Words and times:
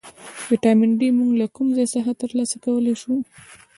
ویټامین 0.49 0.91
ډي 0.99 1.09
موږ 1.17 1.29
له 1.41 1.47
کوم 1.55 1.67
ځای 1.77 1.87
څخه 1.95 2.11
ترلاسه 2.21 2.55
کولی 2.65 2.93
شو 3.01 3.13